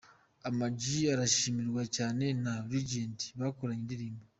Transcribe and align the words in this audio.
Ama 0.49 0.65
G 0.79 0.81
arashimirwa 1.13 1.83
cyane 1.95 2.25
na 2.43 2.53
Legends 2.71 3.23
bakoranye 3.39 3.81
indirimbo. 3.85 4.23